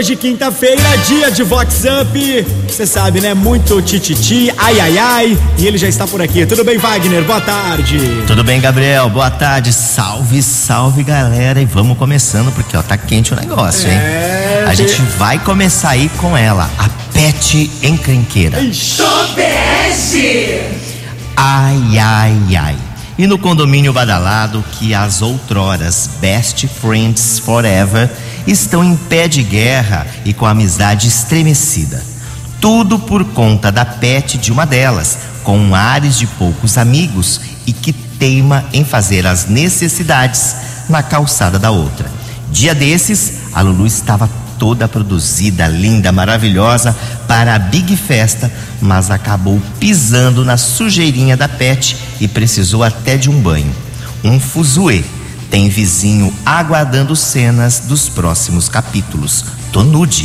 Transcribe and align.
Hoje, 0.00 0.16
quinta-feira, 0.16 0.80
dia 1.06 1.30
de 1.30 1.42
Vox 1.42 1.82
Up. 1.84 2.46
Você 2.66 2.86
sabe, 2.86 3.20
né? 3.20 3.34
Muito 3.34 3.82
tititi, 3.82 4.50
ai 4.56 4.80
ai 4.80 4.96
ai. 4.98 5.38
E 5.58 5.66
ele 5.66 5.76
já 5.76 5.86
está 5.86 6.06
por 6.06 6.22
aqui. 6.22 6.46
Tudo 6.46 6.64
bem, 6.64 6.78
Wagner? 6.78 7.22
Boa 7.22 7.42
tarde. 7.42 7.98
Tudo 8.26 8.42
bem, 8.42 8.62
Gabriel? 8.62 9.10
Boa 9.10 9.30
tarde. 9.30 9.74
Salve, 9.74 10.42
salve, 10.42 11.02
galera. 11.02 11.60
E 11.60 11.66
vamos 11.66 11.98
começando, 11.98 12.50
porque 12.50 12.74
ó, 12.78 12.82
tá 12.82 12.96
quente 12.96 13.34
o 13.34 13.36
negócio, 13.36 13.90
hein? 13.90 13.98
É, 13.98 14.64
A 14.66 14.72
gente 14.72 15.02
vai 15.18 15.38
começar 15.38 15.90
aí 15.90 16.08
com 16.16 16.34
ela, 16.34 16.70
a 16.78 16.88
Pet 17.12 17.70
Encrenqueira. 17.82 18.58
Ai, 21.36 21.98
ai, 21.98 22.56
ai. 22.58 22.76
E 23.18 23.26
no 23.26 23.38
condomínio 23.38 23.92
badalado 23.92 24.64
que 24.78 24.94
as 24.94 25.20
outroras 25.20 26.08
Best 26.22 26.66
Friends 26.66 27.38
Forever 27.38 28.08
estão 28.46 28.84
em 28.84 28.96
pé 28.96 29.28
de 29.28 29.42
guerra 29.42 30.06
e 30.24 30.32
com 30.32 30.46
a 30.46 30.50
amizade 30.50 31.08
estremecida. 31.08 32.02
Tudo 32.60 32.98
por 32.98 33.24
conta 33.24 33.72
da 33.72 33.84
pet 33.84 34.36
de 34.36 34.52
uma 34.52 34.66
delas, 34.66 35.18
com 35.42 35.74
ares 35.74 36.18
de 36.18 36.26
poucos 36.26 36.76
amigos 36.76 37.40
e 37.66 37.72
que 37.72 37.92
teima 37.92 38.64
em 38.72 38.84
fazer 38.84 39.26
as 39.26 39.46
necessidades 39.46 40.54
na 40.88 41.02
calçada 41.02 41.58
da 41.58 41.70
outra. 41.70 42.10
Dia 42.52 42.74
desses, 42.74 43.34
a 43.54 43.62
Lulu 43.62 43.86
estava 43.86 44.28
toda 44.58 44.86
produzida, 44.86 45.66
linda, 45.66 46.12
maravilhosa 46.12 46.94
para 47.26 47.54
a 47.54 47.58
Big 47.58 47.96
Festa, 47.96 48.52
mas 48.80 49.10
acabou 49.10 49.60
pisando 49.80 50.44
na 50.44 50.58
sujeirinha 50.58 51.34
da 51.34 51.48
pet 51.48 51.96
e 52.20 52.28
precisou 52.28 52.84
até 52.84 53.16
de 53.16 53.30
um 53.30 53.40
banho. 53.40 53.74
Um 54.22 54.38
fuzuê. 54.38 55.02
Tem 55.50 55.68
vizinho 55.68 56.32
aguardando 56.46 57.16
cenas 57.16 57.80
dos 57.80 58.08
próximos 58.08 58.68
capítulos. 58.68 59.44
Tô 59.72 59.82
nude. 59.82 60.24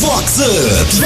Vox 0.00 0.38
Up. 0.38 1.00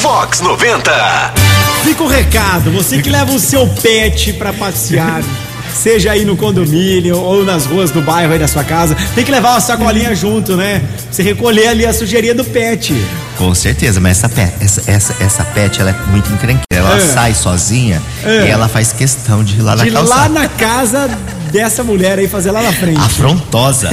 Vox 0.00 0.40
90. 0.40 1.34
Fica 1.82 2.02
o 2.02 2.06
recado, 2.06 2.70
você 2.70 3.02
que 3.02 3.10
leva 3.10 3.32
o 3.32 3.38
seu 3.38 3.66
pet 3.66 4.32
pra 4.34 4.52
passear, 4.52 5.22
seja 5.74 6.12
aí 6.12 6.24
no 6.24 6.36
condomínio 6.36 7.16
ou 7.18 7.44
nas 7.44 7.66
ruas 7.66 7.90
do 7.90 8.00
bairro 8.00 8.32
aí 8.32 8.38
da 8.38 8.48
sua 8.48 8.64
casa, 8.64 8.96
tem 9.14 9.24
que 9.24 9.30
levar 9.30 9.52
uma 9.52 9.60
sacolinha 9.60 10.14
junto, 10.14 10.56
né? 10.56 10.82
Você 11.10 11.22
recolher 11.22 11.68
ali 11.68 11.86
a 11.86 11.92
sujeirinha 11.92 12.34
do 12.34 12.44
pet. 12.44 12.94
Com 13.36 13.54
certeza, 13.54 14.00
mas 14.00 14.18
essa 14.18 14.28
pet, 14.28 14.52
essa, 14.60 14.90
essa, 14.90 15.14
essa 15.20 15.44
pet 15.44 15.80
ela 15.80 15.90
é 15.90 16.10
muito 16.10 16.30
encrenqueira. 16.32 16.64
Ela 16.70 16.96
É. 16.96 17.00
sai 17.00 17.34
sozinha 17.34 18.00
É. 18.24 18.46
e 18.46 18.48
ela 18.48 18.68
faz 18.68 18.92
questão 18.92 19.42
de 19.44 19.56
ir 19.56 19.62
lá 19.62 19.76
na 19.76 19.84
De 19.84 19.90
calçada. 19.90 20.20
lá 20.22 20.28
na 20.28 20.48
casa 20.48 21.08
dessa 21.52 21.82
mulher 21.84 22.18
aí, 22.18 22.28
fazer 22.28 22.50
lá 22.50 22.62
na 22.62 22.72
frente. 22.72 22.98
Afrontosa. 23.00 23.88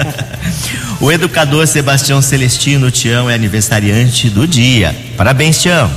o 1.00 1.10
educador 1.10 1.66
Sebastião 1.66 2.20
Celestino 2.22 2.90
Tião 2.90 3.28
é 3.28 3.34
aniversariante 3.34 4.28
do 4.30 4.46
dia. 4.46 4.94
Parabéns, 5.16 5.60
Tião. 5.60 5.90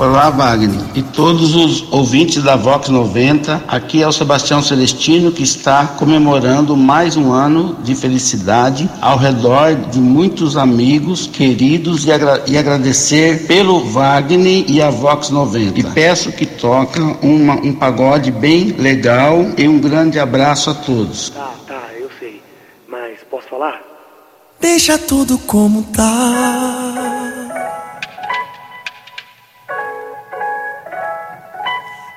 Olá, 0.00 0.30
Wagner, 0.30 0.80
e 0.94 1.02
todos 1.02 1.54
os 1.54 1.92
ouvintes 1.92 2.42
da 2.42 2.56
Vox 2.56 2.88
90. 2.88 3.62
Aqui 3.68 4.02
é 4.02 4.08
o 4.08 4.12
Sebastião 4.12 4.62
Celestino 4.62 5.30
que 5.30 5.42
está 5.42 5.86
comemorando 5.86 6.74
mais 6.74 7.18
um 7.18 7.30
ano 7.32 7.76
de 7.84 7.94
felicidade 7.94 8.88
ao 8.98 9.18
redor 9.18 9.74
de 9.74 9.98
muitos 10.00 10.56
amigos 10.56 11.26
queridos 11.26 12.06
e, 12.06 12.12
agra- 12.12 12.42
e 12.46 12.56
agradecer 12.56 13.46
pelo 13.46 13.84
Wagner 13.90 14.64
e 14.70 14.80
a 14.80 14.88
Vox 14.88 15.28
90. 15.28 15.78
E 15.78 15.84
peço 15.84 16.32
que 16.32 16.46
toquem 16.46 17.18
uma- 17.20 17.56
um 17.56 17.74
pagode 17.74 18.30
bem 18.30 18.68
legal 18.78 19.44
e 19.58 19.68
um 19.68 19.78
grande 19.78 20.18
abraço 20.18 20.70
a 20.70 20.74
todos. 20.74 21.28
Tá, 21.28 21.50
tá, 21.68 21.82
eu 22.00 22.08
sei. 22.18 22.40
Mas 22.88 23.18
posso 23.30 23.46
falar? 23.48 23.78
Deixa 24.58 24.96
tudo 24.96 25.36
como 25.36 25.82
tá. 25.94 27.39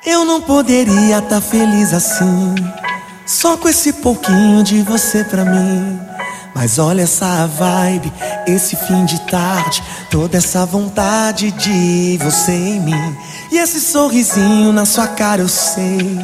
Eu 0.05 0.25
não 0.25 0.41
poderia 0.41 1.19
estar 1.19 1.39
feliz 1.39 1.93
assim, 1.93 2.55
só 3.25 3.55
com 3.55 3.69
esse 3.69 3.93
pouquinho 3.93 4.61
de 4.61 4.81
você 4.81 5.23
pra 5.23 5.45
mim. 5.45 5.97
Mas 6.53 6.77
olha 6.77 7.03
essa 7.03 7.47
vibe, 7.47 8.11
esse 8.45 8.75
fim 8.75 9.05
de 9.05 9.21
tarde, 9.21 9.81
toda 10.11 10.37
essa 10.37 10.65
vontade 10.65 11.51
de 11.51 12.19
você 12.21 12.51
em 12.51 12.81
mim. 12.81 13.17
E 13.49 13.57
esse 13.57 13.79
sorrisinho 13.79 14.73
na 14.73 14.85
sua 14.85 15.07
cara 15.07 15.41
eu 15.41 15.47
sei. 15.47 16.19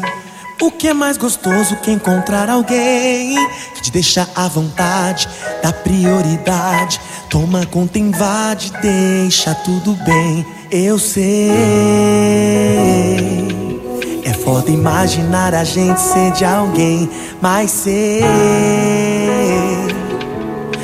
O 0.61 0.69
que 0.71 0.89
é 0.89 0.93
mais 0.93 1.15
gostoso 1.15 1.77
que 1.77 1.89
encontrar 1.89 2.49
alguém 2.49 3.33
que 3.75 3.81
te 3.81 3.91
deixa 3.91 4.27
à 4.35 4.49
vontade, 4.49 5.25
dá 5.63 5.71
prioridade, 5.71 6.99
toma 7.29 7.65
conta, 7.65 7.97
invade, 7.97 8.73
deixa 8.81 9.55
tudo 9.55 9.93
bem. 10.03 10.45
Eu 10.69 10.99
sei. 10.99 12.18
Imaginar 14.69 15.55
a 15.55 15.63
gente 15.63 15.99
ser 15.99 16.31
de 16.31 16.45
alguém, 16.45 17.09
mas 17.41 17.71
sei 17.71 18.21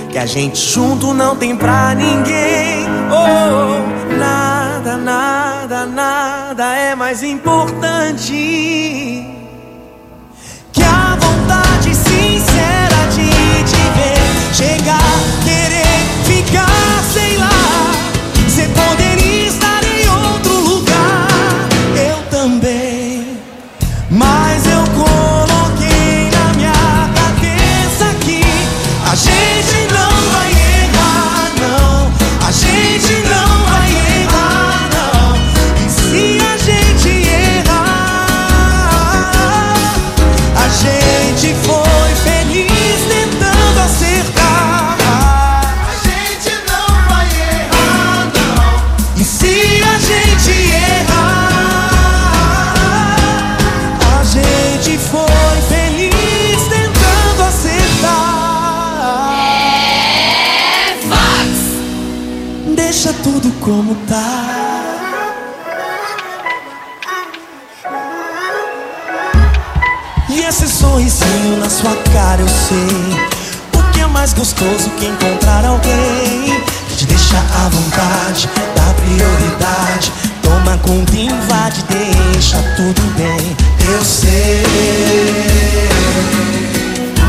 que 0.09 0.17
a 0.17 0.25
gente 0.25 0.57
junto 0.57 1.13
não 1.13 1.35
tem 1.35 1.55
pra 1.55 1.93
ninguém. 1.93 2.87
Oh, 3.11 4.15
nada, 4.17 4.97
nada, 4.97 5.85
nada 5.85 6.75
é 6.75 6.95
mais 6.95 7.21
importante 7.21 9.34
gostoso 74.35 74.89
que 74.97 75.05
encontrar 75.05 75.65
alguém 75.65 76.61
Que 76.89 76.95
te 76.97 77.05
deixa 77.05 77.37
à 77.37 77.69
vontade, 77.69 78.49
dá 78.75 78.93
prioridade 78.93 80.11
Toma 80.45 80.77
conta, 80.77 81.15
invade, 81.17 81.83
deixa 81.89 82.57
tudo 82.75 83.01
bem. 83.17 83.57
Eu 83.87 84.03
sei. 84.03 84.63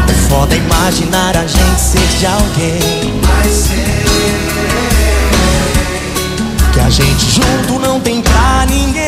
É 0.08 0.28
foda 0.28 0.54
imaginar 0.54 1.36
a 1.36 1.46
gente 1.46 1.80
ser 1.80 2.06
de 2.18 2.26
alguém. 2.26 3.20
Mas 3.26 3.52
sei 3.54 4.06
que 6.72 6.80
a 6.80 6.90
gente 6.90 7.30
junto 7.30 7.78
não 7.78 8.00
tem 8.00 8.20
pra 8.20 8.66
ninguém. 8.68 9.05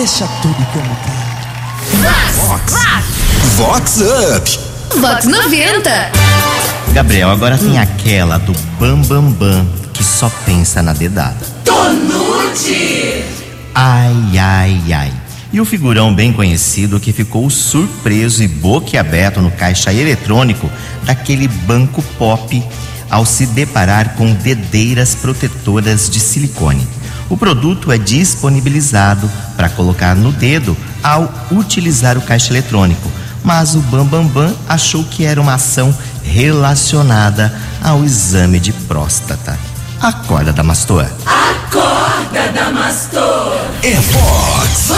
Deixa 0.00 0.26
tudo 0.40 0.66
como 0.72 0.96
tá. 1.04 3.02
Vox 3.56 4.00
Up. 4.34 4.58
Vox 4.98 5.26
90. 5.26 5.90
Gabriel, 6.94 7.28
agora 7.28 7.58
tem 7.58 7.78
aquela 7.78 8.38
do 8.38 8.54
Bam 8.78 9.02
Bam 9.02 9.30
Bam 9.32 9.68
que 9.92 10.02
só 10.02 10.30
pensa 10.46 10.82
na 10.82 10.94
dedada. 10.94 11.44
Tonute. 11.66 13.26
Ai, 13.74 14.38
ai, 14.38 14.80
ai. 14.90 15.12
E 15.52 15.60
o 15.60 15.66
figurão 15.66 16.14
bem 16.14 16.32
conhecido 16.32 16.98
que 16.98 17.12
ficou 17.12 17.50
surpreso 17.50 18.42
e 18.42 18.48
boquiaberto 18.48 19.42
no 19.42 19.50
caixa 19.50 19.92
eletrônico 19.92 20.70
daquele 21.02 21.46
banco 21.46 22.02
pop 22.16 22.64
ao 23.10 23.26
se 23.26 23.44
deparar 23.44 24.14
com 24.14 24.32
dedeiras 24.32 25.14
protetoras 25.14 26.08
de 26.08 26.20
silicone. 26.20 26.88
O 27.30 27.36
produto 27.36 27.92
é 27.92 27.96
disponibilizado 27.96 29.30
para 29.56 29.68
colocar 29.68 30.16
no 30.16 30.32
dedo 30.32 30.76
ao 31.00 31.32
utilizar 31.52 32.18
o 32.18 32.20
caixa 32.20 32.52
eletrônico, 32.52 33.08
mas 33.44 33.76
o 33.76 33.80
Bambambam 33.82 34.26
Bam 34.26 34.48
Bam 34.48 34.56
achou 34.68 35.04
que 35.04 35.24
era 35.24 35.40
uma 35.40 35.54
ação 35.54 35.96
relacionada 36.24 37.54
ao 37.82 38.04
exame 38.04 38.58
de 38.58 38.72
próstata. 38.72 39.56
Acorda, 40.00 40.52
Damastor. 40.52 41.06
Acorda, 41.24 42.50
Damastor. 42.52 43.60
É 43.82 43.94
Vox 43.94 44.90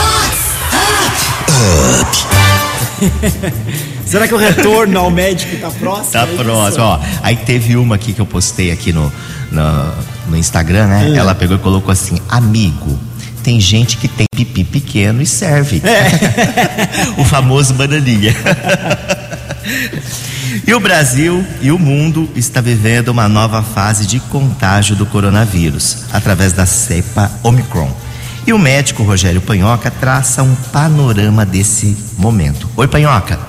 Será 4.05 4.27
que 4.27 4.33
o 4.33 4.37
retorno 4.37 4.99
ao 4.99 5.09
médico 5.09 5.55
tá 5.57 5.71
próximo? 5.71 6.11
Tá 6.11 6.23
É 6.23 6.35
próximo, 6.35 6.83
ó. 6.83 6.99
Aí 7.21 7.35
teve 7.35 7.75
uma 7.75 7.95
aqui 7.95 8.13
que 8.13 8.21
eu 8.21 8.25
postei 8.25 8.71
aqui 8.71 8.91
no, 8.91 9.11
no, 9.51 9.93
no 10.29 10.37
Instagram, 10.37 10.87
né? 10.87 11.05
Hum. 11.07 11.15
Ela 11.15 11.33
pegou 11.33 11.55
e 11.55 11.59
colocou 11.59 11.91
assim: 11.91 12.19
Amigo, 12.29 12.99
tem 13.43 13.59
gente 13.59 13.97
que 13.97 14.07
tem 14.07 14.25
pipi 14.33 14.63
pequeno 14.63 15.21
e 15.21 15.25
serve. 15.25 15.81
É. 15.85 17.13
o 17.19 17.25
famoso 17.25 17.73
bananinha. 17.73 18.35
e 20.65 20.73
o 20.73 20.79
Brasil 20.79 21.45
e 21.61 21.71
o 21.71 21.79
mundo 21.79 22.29
está 22.35 22.61
vivendo 22.61 23.09
uma 23.09 23.27
nova 23.27 23.61
fase 23.61 24.05
de 24.05 24.19
contágio 24.19 24.95
do 24.95 25.05
coronavírus 25.05 26.05
através 26.11 26.53
da 26.53 26.65
cepa 26.65 27.31
Omicron. 27.43 27.91
E 28.45 28.51
o 28.51 28.59
médico 28.59 29.03
Rogério 29.03 29.41
Panhoca 29.41 29.89
traça 29.89 30.43
um 30.43 30.53
panorama 30.55 31.45
desse 31.45 31.95
momento. 32.17 32.69
Oi, 32.75 32.87
Panhoca. 32.87 33.39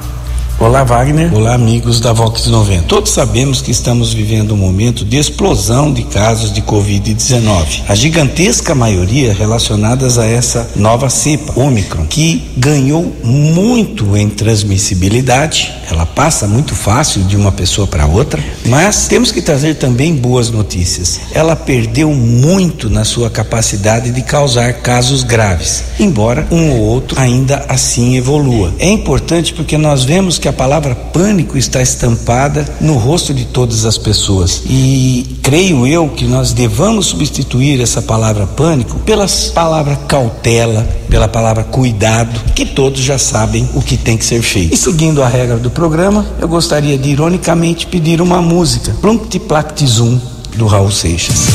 Olá, 0.65 0.83
Wagner. 0.83 1.31
Olá, 1.35 1.53
amigos 1.53 2.01
da 2.01 2.15
Vox 2.15 2.47
90. 2.47 2.85
Todos 2.85 3.13
sabemos 3.13 3.61
que 3.61 3.71
estamos 3.71 4.15
vivendo 4.15 4.55
um 4.55 4.57
momento 4.57 5.05
de 5.05 5.19
explosão 5.19 5.93
de 5.93 6.05
casos 6.05 6.51
de 6.51 6.63
Covid-19. 6.63 7.83
A 7.87 7.95
gigantesca 7.95 8.75
maioria 8.75 9.35
relacionadas 9.35 10.17
a 10.19 10.25
essa 10.25 10.71
nova 10.75 11.11
cepa, 11.11 11.53
Omicron, 11.61 12.07
que 12.07 12.51
ganhou 12.57 13.15
muito 13.23 14.17
em 14.17 14.31
transmissibilidade. 14.31 15.71
Ela 15.91 16.07
passa 16.07 16.49
muito 16.49 16.75
fácil 16.75 17.25
de 17.25 17.37
uma 17.37 17.53
pessoa 17.53 17.87
para 17.87 18.07
outra, 18.07 18.43
mas 18.65 19.07
temos 19.07 19.31
que 19.31 19.43
trazer 19.43 19.75
também 19.75 20.15
boas 20.15 20.49
notícias. 20.49 21.21
Ela 21.35 21.55
perdeu 21.55 22.11
muito 22.15 22.89
na 22.89 23.05
sua 23.05 23.29
capacidade 23.29 24.11
de 24.11 24.23
causar 24.23 24.73
casos 24.81 25.25
graves, 25.25 25.85
embora 26.01 26.49
um 26.51 26.71
ou 26.71 26.81
outro 26.81 27.21
ainda 27.21 27.67
assim 27.69 28.17
evolua. 28.17 28.73
É 28.79 28.89
importante 28.89 29.53
porque 29.53 29.77
nós 29.77 30.05
vemos 30.05 30.39
que 30.39 30.49
a 30.49 30.54
palavra 30.55 30.95
pânico 30.95 31.59
está 31.59 31.83
estampada 31.83 32.67
no 32.81 32.97
rosto 32.97 33.35
de 33.35 33.45
todas 33.45 33.85
as 33.85 33.99
pessoas. 33.99 34.63
E 34.67 35.39
creio 35.43 35.87
eu 35.87 36.09
que 36.09 36.25
nós 36.25 36.53
devamos 36.53 37.07
substituir 37.07 37.81
essa 37.81 38.01
palavra 38.01 38.47
pânico 38.47 38.99
pela 39.01 39.27
palavra 39.55 39.97
cautela, 40.09 40.83
pela 41.11 41.29
palavra 41.29 41.65
cuidado, 41.65 42.41
que 42.55 42.65
todos 42.65 43.01
já 43.01 43.19
sabem 43.19 43.69
o 43.75 43.83
que 43.83 43.97
tem 43.97 44.17
que 44.17 44.25
ser 44.25 44.41
feito. 44.41 44.73
E 44.73 44.77
seguindo 44.77 45.23
a 45.23 45.29
regra 45.29 45.59
do 45.59 45.71
programa, 45.71 46.27
eu 46.41 46.49
gostaria 46.49 46.97
de 46.97 47.11
ironicamente 47.11 47.87
pedir 47.87 48.21
uma 48.21 48.41
música, 48.41 48.97
Plumpty 49.01 49.39
Placti 49.39 49.87
Zoom, 49.87 50.19
do 50.57 50.67
Raul 50.67 50.91
Seixas. 50.91 51.47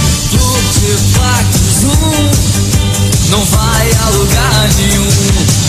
não 3.29 3.45
vai 3.45 3.91
a 3.91 4.09
lugar 4.09 4.69
nenhum. 4.77 5.59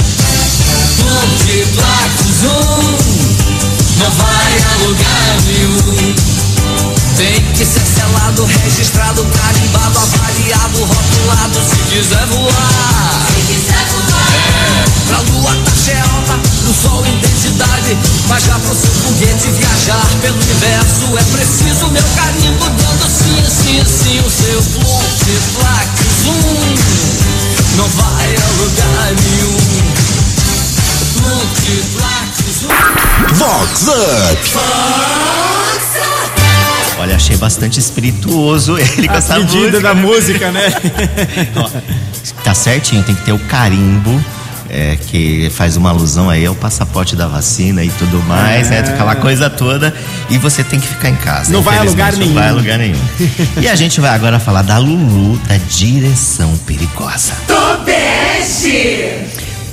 Pelo 20.20 20.36
universo 20.36 21.18
é 21.18 21.22
preciso 21.36 21.86
meu 21.88 22.02
carimbo 22.16 22.64
dando 22.64 23.06
sim, 23.08 23.42
sim, 23.48 23.84
sim, 23.84 24.20
o 24.20 24.30
seu 24.30 24.62
fluxo, 24.62 25.58
plaque, 25.58 26.04
zoom, 26.24 26.76
não 27.76 27.88
vai 27.88 28.36
a 28.36 28.62
lugar 28.62 29.12
nenhum. 29.14 29.60
Plaque, 31.96 32.52
zoom. 32.60 33.34
Vox 33.34 33.82
Up. 33.82 34.58
Olha, 36.98 37.16
achei 37.16 37.36
bastante 37.36 37.78
espirituoso 37.80 38.76
ele 38.78 39.08
com 39.08 39.14
A 39.14 39.18
essa 39.18 39.34
pedida 39.34 39.60
música. 39.62 39.80
da 39.80 39.94
música, 39.94 40.52
né? 40.52 40.68
Ó, 41.56 41.70
tá 42.44 42.54
certinho, 42.54 43.02
tem 43.02 43.14
que 43.14 43.22
ter 43.24 43.32
o 43.32 43.38
carimbo. 43.38 44.22
É, 44.70 44.96
que 44.96 45.50
faz 45.50 45.76
uma 45.76 45.90
alusão 45.90 46.30
aí 46.30 46.46
ao 46.46 46.54
passaporte 46.54 47.16
da 47.16 47.26
vacina 47.26 47.82
e 47.84 47.90
tudo 47.90 48.22
mais, 48.22 48.70
né? 48.70 48.78
Aquela 48.80 49.16
coisa 49.16 49.50
toda. 49.50 49.92
E 50.30 50.38
você 50.38 50.62
tem 50.62 50.78
que 50.78 50.86
ficar 50.86 51.10
em 51.10 51.16
casa. 51.16 51.52
Não 51.52 51.60
vai 51.62 51.78
a 51.78 51.82
lugar 51.82 52.12
Não 52.16 52.32
vai 52.32 52.44
a 52.44 52.46
nenhum. 52.52 52.58
lugar 52.58 52.78
nenhum. 52.78 53.00
e 53.60 53.68
a 53.68 53.74
gente 53.74 54.00
vai 54.00 54.10
agora 54.10 54.38
falar 54.38 54.62
da 54.62 54.78
Lulu, 54.78 55.36
da 55.48 55.56
direção 55.68 56.56
perigosa. 56.66 57.32
Tobeste. 57.46 59.26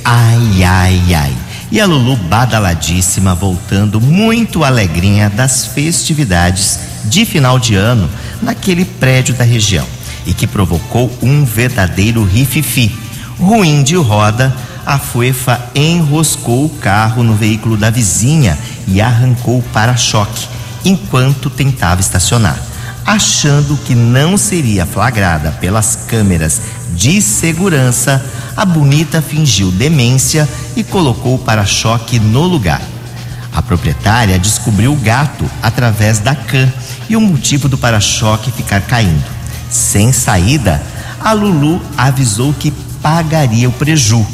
Ai, 0.04 0.64
ai, 0.64 1.02
ai. 1.16 1.34
E 1.72 1.80
a 1.82 1.86
Lulu 1.86 2.16
badaladíssima 2.16 3.36
voltando 3.36 4.00
muito 4.00 4.64
alegrinha 4.64 5.30
das 5.30 5.66
festividades 5.66 6.80
de 7.06 7.26
final 7.26 7.60
de 7.60 7.76
ano 7.76 8.10
naquele 8.42 8.86
prédio 8.86 9.34
da 9.36 9.44
região 9.44 9.86
e 10.26 10.34
que 10.34 10.48
provocou 10.48 11.12
um 11.22 11.44
verdadeiro 11.46 12.24
rififi. 12.24 12.92
Ruim 13.40 13.84
de 13.84 13.96
roda, 13.96 14.54
a 14.88 14.98
fuefa 14.98 15.70
enroscou 15.76 16.64
o 16.64 16.70
carro 16.70 17.22
no 17.22 17.36
veículo 17.36 17.76
da 17.76 17.90
vizinha 17.90 18.58
e 18.88 19.02
arrancou 19.02 19.60
o 19.60 19.64
para-choque 19.74 20.48
enquanto 20.86 21.50
tentava 21.50 22.00
estacionar. 22.00 22.58
Achando 23.06 23.76
que 23.86 23.94
não 23.94 24.38
seria 24.38 24.86
flagrada 24.86 25.52
pelas 25.60 25.98
câmeras 26.08 26.62
de 26.96 27.22
segurança, 27.22 28.26
a 28.56 28.64
bonita 28.64 29.22
fingiu 29.22 29.72
demência 29.72 30.48
e 30.74 30.86
colocou 30.86 31.36
o 31.36 31.40
para-choque 31.40 32.18
no 32.18 32.44
lugar. 32.44 32.82
A 33.54 33.62
proprietária 33.62 34.40
descobriu 34.40 34.94
o 34.94 34.98
gato 34.98 35.50
através 35.62 36.20
da 36.20 36.34
cã 36.34 36.72
e 37.10 37.18
o 37.18 37.22
motivo 37.22 37.68
do 37.68 37.78
para-choque 37.78 38.54
ficar 38.54 38.80
caindo. 38.82 39.26
Sem 39.70 40.14
saída, 40.14 40.82
a 41.20 41.34
Lulu 41.34 41.82
avisou 41.98 42.54
que 42.54 42.72
pagaria 43.02 43.68
o 43.68 43.74
preju. 43.74 44.26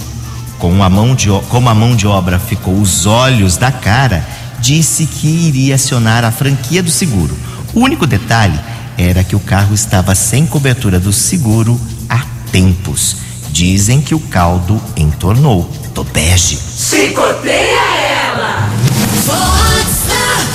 Com 0.63 0.82
a 0.82 0.89
mão 0.89 1.13
de, 1.13 1.27
como 1.50 1.67
a 1.67 1.75
mão 1.75 1.93
de 1.93 2.08
obra 2.08 2.39
ficou 2.39 2.74
os 2.79 3.05
olhos 3.05 3.58
da 3.58 3.70
cara, 3.70 4.25
disse 4.62 5.05
que 5.05 5.27
iria 5.27 5.75
acionar 5.75 6.24
a 6.24 6.32
franquia 6.32 6.82
do 6.82 6.89
seguro. 6.89 7.38
O 7.74 7.82
único 7.82 8.08
detalhe 8.08 8.58
era 8.98 9.25
que 9.25 9.36
o 9.36 9.41
carro 9.41 9.75
estava 9.75 10.15
sem 10.15 10.46
cobertura 10.46 11.01
do 11.01 11.12
seguro 11.12 11.77
há 12.10 12.22
tempos. 12.50 13.17
Dizem 13.51 14.00
que 14.00 14.15
o 14.15 14.20
caldo 14.22 14.82
entornou. 14.96 15.70
Tô 15.93 16.05
bege. 16.05 16.58
Chicoteia 16.58 18.32
ela. 18.32 18.70
Vox 19.25 19.62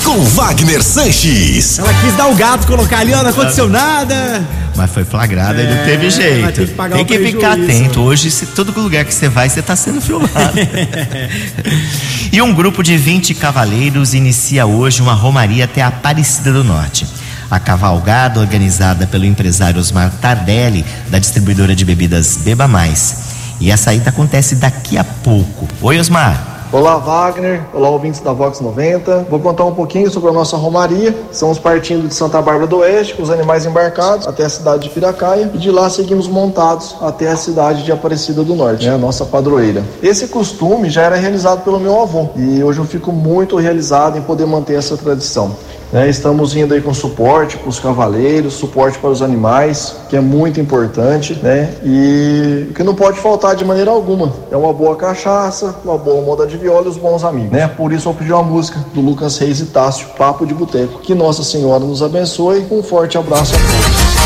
Com 0.09 0.25
Wagner 0.25 0.83
Sanches. 0.83 1.79
Ela 1.79 1.93
quis 2.01 2.17
dar 2.17 2.29
o 2.29 2.35
gato, 2.35 2.67
colocar 2.67 3.01
ali, 3.01 3.13
ó, 3.13 3.23
não 3.23 3.29
aconteceu 3.29 3.69
nada. 3.69 4.43
Mas 4.75 4.91
foi 4.91 5.05
flagrada 5.05 5.63
e 5.63 5.67
não 5.67 5.75
É, 5.75 5.85
teve 5.85 6.09
jeito. 6.09 6.67
que 6.67 6.95
Tem 6.95 7.05
que 7.05 7.19
ficar 7.19 7.53
atento. 7.53 8.01
Hoje, 8.01 8.31
se 8.31 8.47
todo 8.47 8.73
lugar 8.81 9.05
que 9.05 9.13
você 9.13 9.29
vai, 9.29 9.51
você 9.51 9.61
está 9.61 9.77
sendo 9.77 10.01
filmado. 10.01 10.33
e 12.33 12.41
um 12.41 12.55
grupo 12.55 12.83
de 12.83 12.97
20 12.97 13.35
cavaleiros 13.35 14.15
inicia 14.15 14.65
hoje 14.65 15.03
uma 15.03 15.13
romaria 15.13 15.67
até 15.67 15.83
a 15.83 15.89
Aparecida 15.89 16.55
do 16.55 16.65
Norte. 16.65 17.07
A 17.51 17.61
cavalgada, 17.61 18.41
organizada 18.41 19.07
pelo 19.07 19.27
empresário 19.27 19.79
Osmar 19.79 20.11
Tardelli, 20.23 20.87
da 21.11 21.19
distribuidora 21.19 21.77
de 21.77 21.85
bebidas 21.85 22.39
Beba 22.39 22.67
Mais. 22.67 23.15
E 23.61 23.71
a 23.71 23.77
saída 23.77 24.09
acontece 24.09 24.55
daqui 24.55 24.97
a 24.97 25.05
pouco. 25.05 25.69
Oi, 25.83 25.99
Osmar. 25.99 26.58
Olá, 26.71 26.99
Wagner. 26.99 27.63
Olá, 27.73 27.89
ouvintes 27.89 28.21
da 28.21 28.31
Vox 28.31 28.61
90. 28.61 29.27
Vou 29.31 29.41
contar 29.41 29.65
um 29.65 29.75
pouquinho 29.75 30.11
sobre 30.11 30.29
a 30.29 30.33
nossa 30.35 30.55
romaria. 30.55 31.17
Estamos 31.33 31.59
partindo 31.59 32.07
de 32.07 32.13
Santa 32.13 32.43
Bárbara 32.43 32.67
do 32.67 32.77
Oeste, 32.81 33.15
com 33.15 33.23
os 33.23 33.31
animais 33.31 33.65
embarcados, 33.65 34.29
até 34.29 34.45
a 34.45 34.51
cidade 34.51 34.83
de 34.83 34.91
Piracaia. 34.91 35.51
E 35.55 35.57
de 35.57 35.71
lá 35.71 35.89
seguimos 35.89 36.29
montados 36.29 36.95
até 37.01 37.31
a 37.31 37.37
cidade 37.37 37.85
de 37.85 37.91
Aparecida 37.91 38.45
do 38.45 38.55
Norte, 38.55 38.87
né, 38.87 38.95
a 38.95 38.99
nossa 38.99 39.25
padroeira. 39.25 39.83
Esse 40.03 40.29
costume 40.29 40.91
já 40.91 41.05
era 41.05 41.17
realizado 41.17 41.65
pelo 41.65 41.81
meu 41.81 41.99
avô. 42.03 42.29
E 42.37 42.63
hoje 42.63 42.81
eu 42.81 42.85
fico 42.85 43.13
muito 43.13 43.57
realizado 43.57 44.19
em 44.19 44.23
poder 44.23 44.47
manter 44.47 44.75
essa 44.75 44.95
tradição. 44.95 45.57
Né, 45.91 46.11
estamos 46.11 46.55
indo 46.55 46.75
aí 46.75 46.83
com 46.83 46.93
suporte 46.93 47.57
para 47.57 47.69
os 47.69 47.81
cavaleiros, 47.81 48.55
suporte 48.55 48.99
para 48.99 49.09
os 49.09 49.23
animais, 49.23 49.97
que 50.11 50.17
é 50.17 50.21
muito 50.21 50.61
importante, 50.61 51.33
né? 51.43 51.73
E 51.83 52.67
o 52.71 52.75
que 52.75 52.83
não 52.83 52.95
pode 52.95 53.19
faltar 53.19 53.57
de 53.57 53.65
maneira 53.65 53.91
alguma 53.91 54.31
é 54.51 54.57
uma 54.57 54.73
boa 54.73 54.97
cachaça, 54.97 55.77
uma 55.83 55.97
boa 55.97 56.21
moda 56.21 56.47
de 56.47 56.59
viola 56.59 56.85
e 56.85 56.89
os 56.89 56.99
bons 56.99 57.25
amigos, 57.25 57.53
né? 57.53 57.69
Por 57.69 57.91
isso 57.91 58.07
eu 58.07 58.13
pedi 58.13 58.31
uma 58.31 58.43
música 58.43 58.85
do 58.93 59.01
Lucas 59.01 59.39
Reis 59.39 59.61
e 59.61 59.67
Tássio, 59.67 60.09
Papo 60.19 60.45
de 60.45 60.53
Boteco. 60.53 60.99
Que 60.99 61.15
Nossa 61.15 61.43
Senhora 61.43 61.81
nos 61.81 62.03
abençoe. 62.03 62.67
Um 62.71 62.83
forte 62.83 63.17
abraço 63.17 63.55
a 63.55 63.59
todos. 63.59 64.19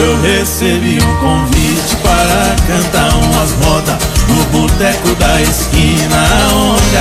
Eu 0.00 0.18
recebi 0.22 0.98
um 0.98 1.16
convite 1.20 1.96
para 1.96 2.56
cantar 2.66 3.14
umas 3.14 3.52
modas 3.58 4.12
no 4.26 4.60
boteco 4.60 5.14
da 5.16 5.42
esquina, 5.42 6.41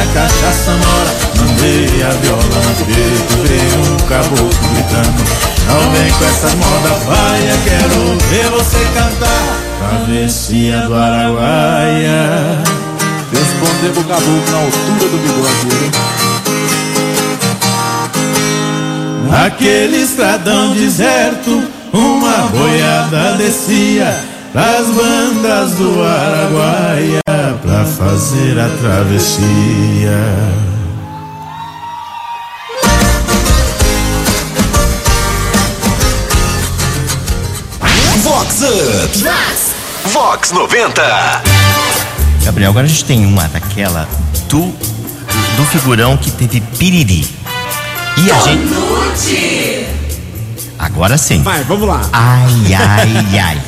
a 0.01 0.05
cachaça 0.13 0.71
mora. 0.71 1.11
Mandei 1.37 2.03
a 2.03 2.09
viola 2.09 2.41
no 2.41 2.85
peito, 2.85 3.33
veio 3.47 3.79
um 3.93 3.97
caboclo 4.07 4.49
gritando. 4.73 5.21
Não 5.67 5.81
vem 5.91 6.11
com 6.11 6.25
essa 6.25 6.49
moda, 6.55 6.89
vai, 7.05 7.41
quero 7.63 8.17
ver 8.29 8.49
você 8.49 8.79
cantar. 8.93 9.45
Travessia 9.79 10.81
do 10.81 10.95
Araguaia. 10.95 12.63
Responder 13.31 13.91
pro 13.93 14.03
caboclo 14.03 14.51
na 14.51 14.57
altura 14.57 15.07
do 15.09 15.17
bigode? 15.17 15.91
Naquele 19.29 19.97
estradão 20.03 20.73
deserto, 20.73 21.63
uma 21.93 22.49
boiada 22.49 23.37
descia 23.37 24.19
pras 24.51 24.87
bandas 24.87 25.71
do 25.75 26.03
Araguaia 26.03 27.20
pra 27.61 27.85
fazer 27.85 28.59
a 28.59 28.69
travessia. 28.81 30.11
Vox 38.23 38.61
Up. 38.61 39.23
Vox 40.11 40.51
90. 40.51 41.01
Gabriel, 42.43 42.71
agora 42.71 42.85
a 42.85 42.89
gente 42.89 43.05
tem 43.05 43.25
uma 43.25 43.47
daquela 43.47 44.07
do, 44.49 44.61
do 44.61 45.65
figurão 45.71 46.17
que 46.17 46.31
teve 46.31 46.59
piriri. 46.61 47.27
E 48.17 48.31
a 48.31 48.39
gente. 48.39 49.87
Agora 50.77 51.17
sim. 51.17 51.41
Vai, 51.43 51.63
vamos 51.63 51.87
lá. 51.87 52.01
Ai, 52.11 52.73
ai, 52.73 53.39
ai. 53.39 53.61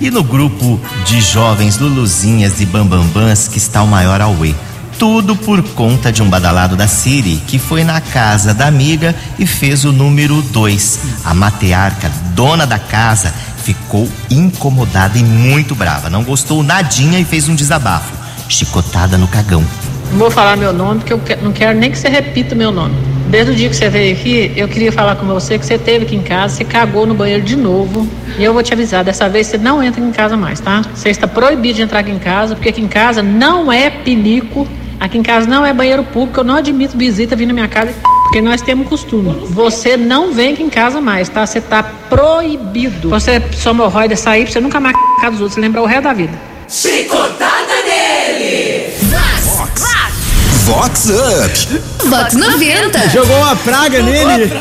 E 0.00 0.10
no 0.10 0.22
grupo 0.22 0.80
de 1.04 1.20
jovens 1.20 1.78
Luluzinhas 1.78 2.60
e 2.60 2.66
Bambambãs 2.66 3.48
que 3.48 3.58
está 3.58 3.82
o 3.82 3.86
maior 3.86 4.20
auê. 4.20 4.54
Tudo 4.98 5.34
por 5.34 5.62
conta 5.74 6.12
de 6.12 6.22
um 6.22 6.28
badalado 6.28 6.76
da 6.76 6.86
Siri 6.86 7.42
que 7.46 7.58
foi 7.58 7.84
na 7.84 8.00
casa 8.00 8.54
da 8.54 8.66
amiga 8.66 9.14
e 9.38 9.46
fez 9.46 9.84
o 9.84 9.92
número 9.92 10.40
2. 10.42 11.00
A 11.24 11.34
matriarca, 11.34 12.10
dona 12.34 12.66
da 12.66 12.78
casa, 12.78 13.32
ficou 13.64 14.08
incomodada 14.30 15.18
e 15.18 15.22
muito 15.22 15.74
brava. 15.74 16.10
Não 16.10 16.22
gostou 16.22 16.62
nadinha 16.62 17.18
e 17.18 17.24
fez 17.24 17.48
um 17.48 17.54
desabafo. 17.54 18.12
Chicotada 18.48 19.16
no 19.16 19.28
cagão. 19.28 19.64
Não 20.10 20.18
vou 20.18 20.30
falar 20.30 20.56
meu 20.56 20.72
nome, 20.72 21.00
porque 21.00 21.14
eu 21.14 21.42
não 21.42 21.52
quero 21.52 21.78
nem 21.78 21.90
que 21.90 21.98
você 21.98 22.08
repita 22.08 22.54
meu 22.54 22.70
nome. 22.70 23.11
Desde 23.32 23.50
o 23.50 23.54
dia 23.54 23.70
que 23.70 23.74
você 23.74 23.88
veio 23.88 24.14
aqui, 24.14 24.52
eu 24.54 24.68
queria 24.68 24.92
falar 24.92 25.16
com 25.16 25.24
você 25.24 25.58
que 25.58 25.64
você 25.64 25.78
teve 25.78 26.04
aqui 26.04 26.14
em 26.14 26.22
casa, 26.22 26.54
você 26.54 26.64
cagou 26.66 27.06
no 27.06 27.14
banheiro 27.14 27.42
de 27.42 27.56
novo. 27.56 28.06
E 28.38 28.44
eu 28.44 28.52
vou 28.52 28.62
te 28.62 28.74
avisar, 28.74 29.02
dessa 29.02 29.26
vez 29.26 29.46
você 29.46 29.56
não 29.56 29.82
entra 29.82 30.02
em 30.02 30.12
casa 30.12 30.36
mais, 30.36 30.60
tá? 30.60 30.82
Você 30.94 31.08
está 31.08 31.26
proibido 31.26 31.76
de 31.76 31.80
entrar 31.80 32.00
aqui 32.00 32.10
em 32.10 32.18
casa, 32.18 32.54
porque 32.54 32.68
aqui 32.68 32.82
em 32.82 32.88
casa 32.88 33.22
não 33.22 33.72
é 33.72 33.88
pinico, 33.88 34.68
aqui 35.00 35.16
em 35.16 35.22
casa 35.22 35.46
não 35.46 35.64
é 35.64 35.72
banheiro 35.72 36.04
público, 36.04 36.40
eu 36.40 36.44
não 36.44 36.56
admito 36.56 36.94
visita 36.94 37.34
vir 37.34 37.46
na 37.46 37.54
minha 37.54 37.68
casa, 37.68 37.94
porque 38.24 38.42
nós 38.42 38.60
temos 38.60 38.86
costume. 38.86 39.34
Você 39.46 39.96
não 39.96 40.30
vem 40.34 40.52
aqui 40.52 40.62
em 40.62 40.68
casa 40.68 41.00
mais, 41.00 41.30
tá? 41.30 41.46
Você 41.46 41.58
tá 41.58 41.82
proibido. 41.82 43.08
Você 43.08 43.42
sua 43.52 43.72
hemorroida 43.72 44.14
sair, 44.14 44.42
pra 44.42 44.52
você 44.52 44.60
nunca 44.60 44.78
mais 44.78 44.94
cagar 45.16 45.30
dos 45.30 45.40
outros, 45.40 45.54
você 45.54 45.60
lembra 45.62 45.80
o 45.80 45.86
resto 45.86 46.02
da 46.02 46.12
vida. 46.12 46.38
Chicotada 46.68 47.76
nele. 47.86 48.92
Vox 50.66 51.06
Up. 51.10 52.08
Vox 52.08 52.34
90. 52.34 53.08
Jogou 53.10 53.36
uma 53.38 53.56
praga 53.56 54.00
nele. 54.02 54.52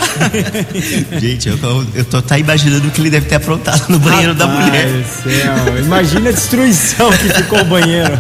Gente, 1.19 1.49
eu, 1.49 1.57
tô- 1.57 1.83
eu 1.93 2.03
tô 2.05 2.21
tá 2.21 2.37
imaginando 2.39 2.87
o 2.87 2.91
que 2.91 3.01
ele 3.01 3.09
deve 3.09 3.27
ter 3.27 3.35
aprontado 3.35 3.87
no 3.89 3.99
banheiro 3.99 4.33
da 4.33 4.45
Rapaz 4.47 4.65
mulher. 4.65 4.87
do 4.87 5.03
céu, 5.31 5.77
imagina 5.79 6.29
a 6.29 6.31
destruição 6.33 7.11
que 7.11 7.29
ficou 7.33 7.59
o 7.61 7.65
banheiro. 7.65 8.19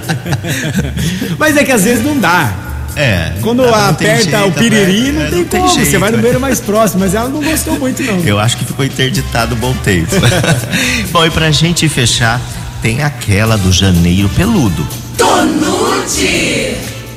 Mas 1.39 1.57
é 1.57 1.63
que 1.63 1.71
às 1.71 1.83
vezes 1.83 2.03
não 2.03 2.17
dá. 2.17 2.53
É. 2.95 3.31
Quando 3.41 3.63
aperta 3.63 4.21
jeito, 4.37 4.47
o 4.47 4.51
piriri, 4.51 5.11
não 5.13 5.21
é, 5.21 5.29
tem 5.29 5.39
não 5.39 5.45
tem 5.45 5.61
como. 5.61 5.73
Você 5.73 5.85
jeito, 5.85 5.99
vai 5.99 6.11
no 6.11 6.17
banheiro 6.17 6.39
mais 6.41 6.59
próximo, 6.59 6.99
mas 6.99 7.15
ela 7.15 7.29
não 7.29 7.41
gostou 7.41 7.79
muito, 7.79 8.03
não. 8.03 8.19
Eu 8.19 8.37
acho 8.37 8.57
que 8.57 8.65
ficou 8.65 8.83
interditado 8.83 9.55
um 9.55 9.57
bom 9.57 9.73
tempo. 9.75 10.13
Bom, 11.09 11.25
e 11.25 11.29
pra 11.29 11.49
gente 11.51 11.87
fechar, 11.87 12.39
tem 12.81 13.01
aquela 13.01 13.57
do 13.57 13.71
janeiro 13.71 14.27
peludo. 14.35 14.85
Tonude. 15.17 16.50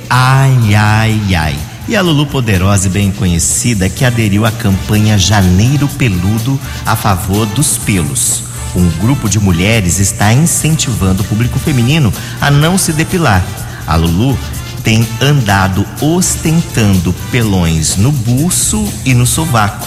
Ai, 0.09 0.75
ai, 0.75 1.35
ai. 1.35 1.57
E 1.87 1.97
a 1.97 2.03
Lulu 2.03 2.27
Poderosa 2.27 2.87
e 2.87 2.91
bem 2.91 3.11
conhecida 3.11 3.89
que 3.89 4.05
aderiu 4.05 4.47
à 4.47 4.51
campanha 4.51 5.19
Janeiro 5.19 5.87
Peludo 5.89 6.59
a 6.87 6.97
favor 6.97 7.47
dos 7.47 7.77
pelos. 7.79 8.45
Um 8.75 8.89
grupo 9.01 9.29
de 9.29 9.39
mulheres 9.39 9.99
está 9.99 10.33
incentivando 10.33 11.23
o 11.23 11.27
público 11.27 11.59
feminino 11.59 12.13
a 12.41 12.51
não 12.51 12.79
se 12.79 12.93
depilar. 12.93 13.45
A 13.87 13.97
Lulu 13.97 14.39
tem 14.83 15.07
andado 15.21 15.87
ostentando 16.01 17.13
pelões 17.31 17.97
no 17.97 18.11
buço 18.11 18.87
e 19.05 19.15
no 19.15 19.27
sovaco. 19.27 19.87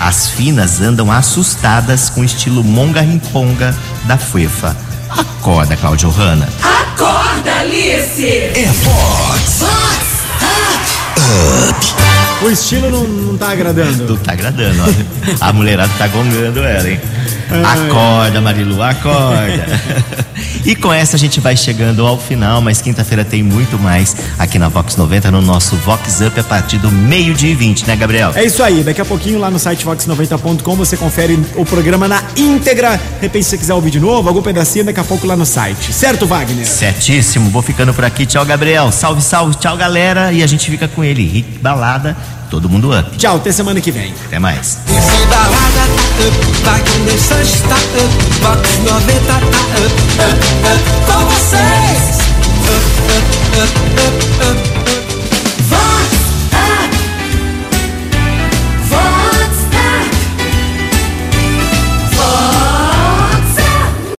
As 0.00 0.28
finas 0.28 0.80
andam 0.80 1.12
assustadas 1.12 2.08
com 2.08 2.22
o 2.22 2.24
estilo 2.24 2.64
monga-rimponga 2.64 3.76
da 4.04 4.16
Fuefa. 4.16 4.76
Acorda, 5.16 5.76
Cláudio 5.76 6.10
Hanna. 6.10 6.48
Acorda, 6.62 7.52
Alice. 7.60 8.26
É 8.26 8.70
Vox 8.82 9.62
O 12.42 12.50
estilo 12.50 12.90
não, 12.90 13.04
não 13.04 13.38
tá 13.38 13.50
agradando. 13.50 14.08
Não 14.08 14.16
tá 14.16 14.32
agradando, 14.32 14.82
olha. 14.82 15.06
A 15.40 15.52
mulherada 15.52 15.92
tá 15.98 16.08
gongando 16.08 16.64
ela, 16.64 16.88
hein? 16.88 17.00
Acorda, 17.50 18.40
Marilu, 18.40 18.82
acorda. 18.82 19.66
E 20.64 20.74
com 20.74 20.92
essa 20.92 21.16
a 21.16 21.18
gente 21.18 21.40
vai 21.40 21.56
chegando 21.56 22.06
ao 22.06 22.18
final, 22.18 22.60
mas 22.60 22.80
quinta-feira 22.80 23.24
tem 23.24 23.42
muito 23.42 23.78
mais 23.78 24.14
aqui 24.38 24.58
na 24.58 24.68
Vox 24.68 24.96
90, 24.96 25.30
no 25.30 25.40
nosso 25.40 25.76
Vox 25.76 26.20
Up 26.20 26.38
a 26.38 26.44
partir 26.44 26.78
do 26.78 26.90
meio-dia 26.90 27.50
e 27.50 27.54
20, 27.54 27.86
né, 27.86 27.96
Gabriel? 27.96 28.32
É 28.34 28.44
isso 28.44 28.62
aí, 28.62 28.82
daqui 28.82 29.00
a 29.00 29.04
pouquinho 29.04 29.38
lá 29.38 29.50
no 29.50 29.58
site 29.58 29.84
vox90.com 29.84 30.76
você 30.76 30.96
confere 30.96 31.38
o 31.56 31.64
programa 31.64 32.08
na 32.08 32.22
íntegra. 32.36 32.96
De 32.96 33.22
repente, 33.22 33.44
se 33.44 33.50
você 33.50 33.58
quiser 33.58 33.74
ouvir 33.74 33.90
de 33.90 34.00
novo, 34.00 34.28
algum 34.28 34.42
pedacinho, 34.42 34.84
daqui 34.84 35.00
a 35.00 35.04
pouco 35.04 35.26
lá 35.26 35.36
no 35.36 35.46
site. 35.46 35.92
Certo, 35.92 36.26
Wagner? 36.26 36.66
Certíssimo, 36.66 37.50
vou 37.50 37.62
ficando 37.62 37.92
por 37.94 38.04
aqui. 38.04 38.26
Tchau, 38.26 38.44
Gabriel. 38.44 38.90
Salve, 38.92 39.22
salve, 39.22 39.54
tchau, 39.56 39.76
galera. 39.76 40.32
E 40.32 40.42
a 40.42 40.46
gente 40.46 40.70
fica 40.70 40.88
com 40.88 41.02
ele, 41.02 41.26
Rick 41.26 41.58
Balada, 41.58 42.16
todo 42.52 42.68
mundo 42.68 42.92
up. 42.92 43.16
Tchau, 43.16 43.36
até 43.36 43.50
semana 43.50 43.80
que 43.80 43.90
vem. 43.90 44.12
Até 44.26 44.38
mais. 44.38 44.76
Esse 44.86 45.26
balada 45.26 45.84
up, 46.20 46.36
Wagner 46.62 47.18
Sanches 47.18 47.62
up, 47.62 47.96
Vox 48.42 48.68
90 48.84 49.32
up, 49.32 49.46
up, 49.80 49.96
up, 50.68 50.82
com 51.06 51.24
vocês. 51.30 52.18
Up, 52.68 52.84
up, 54.50 54.71